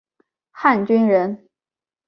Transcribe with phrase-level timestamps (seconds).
[0.51, 1.47] 汉军人。